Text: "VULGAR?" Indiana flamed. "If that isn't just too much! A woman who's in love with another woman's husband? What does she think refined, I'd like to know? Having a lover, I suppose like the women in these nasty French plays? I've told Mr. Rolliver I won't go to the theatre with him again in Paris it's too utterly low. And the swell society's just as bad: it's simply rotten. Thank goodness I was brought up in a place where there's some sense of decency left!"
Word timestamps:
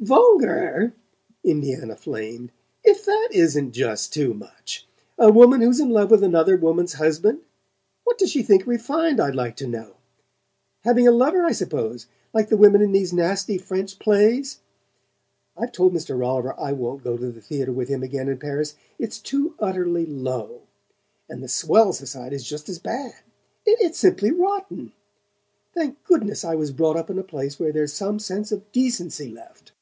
"VULGAR?" 0.00 0.94
Indiana 1.42 1.96
flamed. 1.96 2.52
"If 2.84 3.04
that 3.04 3.30
isn't 3.32 3.72
just 3.72 4.12
too 4.14 4.32
much! 4.32 4.86
A 5.18 5.32
woman 5.32 5.60
who's 5.60 5.80
in 5.80 5.90
love 5.90 6.12
with 6.12 6.22
another 6.22 6.56
woman's 6.56 6.92
husband? 6.92 7.40
What 8.04 8.16
does 8.16 8.30
she 8.30 8.44
think 8.44 8.64
refined, 8.64 9.18
I'd 9.18 9.34
like 9.34 9.56
to 9.56 9.66
know? 9.66 9.96
Having 10.82 11.08
a 11.08 11.10
lover, 11.10 11.42
I 11.44 11.50
suppose 11.50 12.06
like 12.32 12.48
the 12.48 12.56
women 12.56 12.80
in 12.80 12.92
these 12.92 13.12
nasty 13.12 13.58
French 13.58 13.98
plays? 13.98 14.60
I've 15.56 15.72
told 15.72 15.92
Mr. 15.92 16.16
Rolliver 16.16 16.54
I 16.56 16.70
won't 16.70 17.02
go 17.02 17.16
to 17.16 17.32
the 17.32 17.40
theatre 17.40 17.72
with 17.72 17.88
him 17.88 18.04
again 18.04 18.28
in 18.28 18.38
Paris 18.38 18.76
it's 19.00 19.18
too 19.18 19.56
utterly 19.58 20.06
low. 20.06 20.60
And 21.28 21.42
the 21.42 21.48
swell 21.48 21.92
society's 21.92 22.44
just 22.44 22.68
as 22.68 22.78
bad: 22.78 23.14
it's 23.66 23.98
simply 23.98 24.30
rotten. 24.30 24.92
Thank 25.74 26.04
goodness 26.04 26.44
I 26.44 26.54
was 26.54 26.70
brought 26.70 26.96
up 26.96 27.10
in 27.10 27.18
a 27.18 27.24
place 27.24 27.58
where 27.58 27.72
there's 27.72 27.92
some 27.92 28.20
sense 28.20 28.52
of 28.52 28.70
decency 28.70 29.28
left!" 29.28 29.72